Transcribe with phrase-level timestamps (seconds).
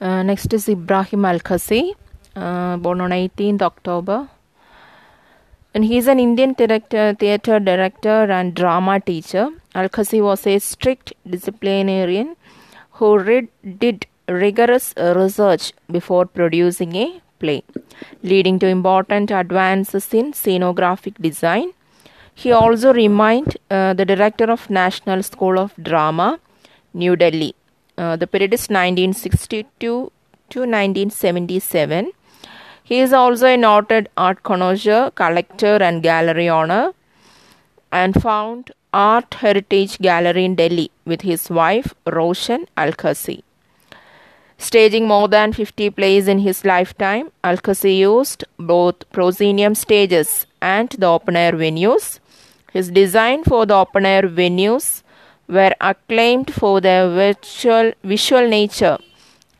[0.00, 1.94] Uh, next is Ebrahim Alkazi,
[2.36, 4.28] uh, born on 18th October.
[5.74, 9.48] And he is an Indian director, theatre director and drama teacher.
[9.74, 12.36] Alkazi was a strict disciplinarian
[12.92, 13.48] who read,
[13.78, 17.64] did rigorous research before producing a play,
[18.22, 21.72] leading to important advances in scenographic design.
[22.34, 26.38] He also remained uh, the director of National School of Drama,
[26.94, 27.56] New Delhi.
[27.98, 29.66] Uh, the period is 1962
[30.50, 32.12] to 1977.
[32.84, 36.92] He is also a noted art connoisseur, collector, and gallery owner,
[37.90, 43.42] and found Art Heritage Gallery in Delhi with his wife Roshan Al Khasi.
[44.56, 51.06] Staging more than 50 plays in his lifetime, Alkazi used both proscenium stages and the
[51.06, 52.18] open air venues.
[52.72, 55.02] His design for the open air venues
[55.48, 58.98] were acclaimed for their visual, visual nature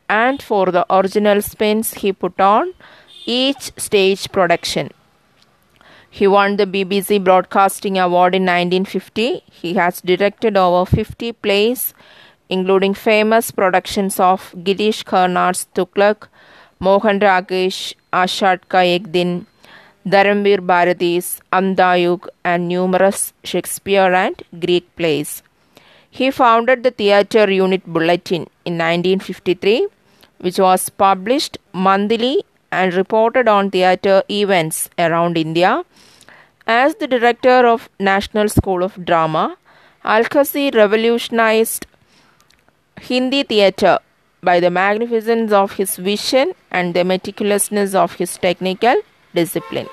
[0.09, 2.73] and for the original spins he put on
[3.27, 4.90] each stage production.
[6.10, 9.43] He won the BBC Broadcasting Award in 1950.
[9.51, 11.93] He has directed over 50 plays,
[12.49, 16.29] including famous productions of Girish Karnad's Tughlaq,
[16.80, 19.46] Mohan Rakesh, Ashad Ka Ek Din,
[20.07, 25.43] Dharamvir Bharati's Andha Yug, and numerous Shakespeare and Greek plays.
[26.10, 29.88] He founded the Theatre Unit Bulletin in 1953,
[30.38, 35.84] which was published monthly and reported on theatre events around India.
[36.66, 39.56] As the director of National School of Drama,
[40.04, 41.87] Alkazi revolutionized
[43.00, 43.98] Hindi theatre
[44.43, 48.95] by the magnificence of his vision and the meticulousness of his technical
[49.34, 49.88] discipline.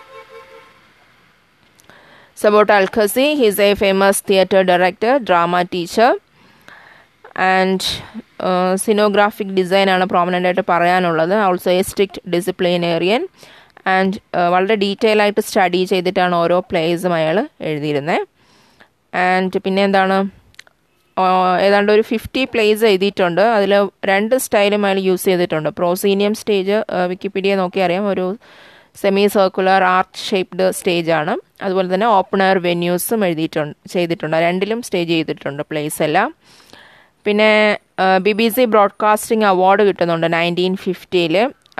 [2.37, 6.11] So about Al Khasi, he is a famous theatre director, drama teacher,
[7.53, 7.85] and
[8.83, 11.33] scenographic design ആണ് prominent ആയിട്ട് പറയാനുള്ളത്.
[11.47, 13.21] Also a strict disciplinarian
[13.93, 14.19] and
[14.53, 17.37] വളരെ detail ആയിട്ട് study ചെയ്തിട്ടാണ് ഓരോ പ്ലേസും അയാൾ
[17.69, 18.21] എഴുതിയിരുന്നത്
[19.23, 20.17] and പിന്നെ എന്താണ്?
[21.65, 23.43] ഏതാണ്ട് ഒരു ഫിഫ്റ്റി പ്ലേസ് എഴുതിയിട്ടുണ്ട്.
[23.57, 23.73] അതിൽ
[24.11, 25.69] രണ്ട് സ്റ്റൈലും അയാൾ യൂസ് ചെയ്തിട്ടുണ്ട്.
[25.81, 26.77] പ്രോസീനിയം സ്റ്റേജ്
[27.13, 28.27] വിക്കിപീഡിയ നോക്കി അറിയാം ഒരു
[28.95, 31.33] semi circular arc shaped stage ആണ്
[31.65, 34.37] അതുപോലെ തന്നെ ഓപ്പൺ എയർ വെന്യൂസും എഴുതിയിട്ടുണ്ട് ചെയ്തിട്ടുണ്ട്.
[34.47, 36.29] രണ്ടിലും സ്റ്റേജ് ചെയ്തിട്ടുണ്ട് പ്ലേസ് എല്ലാം.
[37.25, 37.49] പിന്നെ
[38.25, 41.35] B B C broadcasting award കിട്ടുന്നുണ്ട് nineteen ഫിഫ്റ്റിയിൽ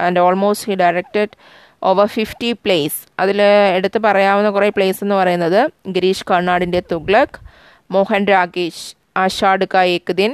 [0.06, 1.34] and almost he directed
[1.82, 3.40] over fifty plays അതിൽ
[3.78, 5.60] എടുത്ത് പറയാവുന്ന കുറേ പ്ലേസ് എന്ന് പറയുന്നത്
[5.96, 7.38] ഗിരീഷ് കർണാടിന്റെ തുഗ്ലക്
[7.90, 8.86] മോഹൻ രാകേഷ്
[9.18, 10.32] ആഷാഡ് കാ ഏക്ദിൻ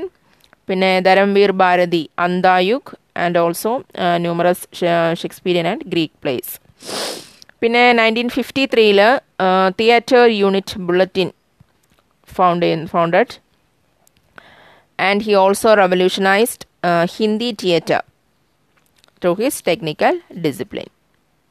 [0.69, 3.71] പിന്നെ Dharamvir Bharati Andha Yug and also
[4.17, 4.67] numerous
[5.21, 6.53] Shakespearean and Greek plays
[7.58, 9.00] പിന്നെ നയൻറ്റീൻ ഫിഫ്റ്റി ത്രീയിൽ
[9.76, 11.28] theatre unit bulletin
[12.28, 13.34] found founded
[14.98, 18.02] and he also revolutionized uh, Hindi theatre
[19.22, 20.90] through his technical discipline.